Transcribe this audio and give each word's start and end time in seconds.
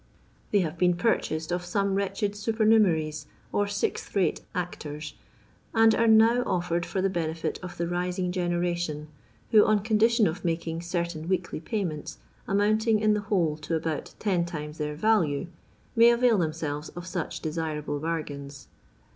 They 0.49 0.61
have 0.61 0.79
been 0.79 0.95
purchased 0.95 1.51
of 1.53 1.63
some 1.63 1.93
wretched 1.93 2.33
supernumeraries, 2.35 3.27
or 3.51 3.67
sixth 3.67 4.15
rate 4.15 4.41
actors, 4.55 5.13
and 5.75 5.93
are 5.93 6.07
now 6.07 6.41
offered 6.47 6.87
for 6.87 7.03
the 7.03 7.07
benefit 7.11 7.59
of 7.61 7.77
the 7.77 7.87
rising 7.87 8.31
generation, 8.31 9.09
who, 9.51 9.63
on 9.63 9.81
condition 9.83 10.25
of 10.25 10.43
making 10.43 10.81
certain 10.81 11.27
weekly 11.29 11.59
payments, 11.59 12.17
amounting 12.47 12.99
in 12.99 13.13
the 13.13 13.21
whole 13.21 13.57
to 13.57 13.79
abont 13.79 14.15
ten 14.17 14.43
times 14.43 14.79
their 14.79 14.95
value, 14.95 15.45
may 15.95 16.09
avail 16.09 16.39
them 16.39 16.51
selres 16.51 16.89
of 16.97 17.05
such 17.05 17.39
desirable 17.41 17.99
bargains. 17.99 18.69